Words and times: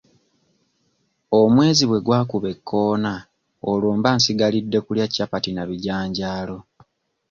Omwezi 1.39 1.83
bwe 1.87 2.03
gwakuba 2.05 2.47
ekoona 2.55 3.13
olwo 3.69 3.89
mba 3.97 4.11
nsigalidde 4.17 4.79
kulya 4.85 5.07
capati 5.15 5.49
na 5.53 5.63
bijanjaalo. 5.69 6.57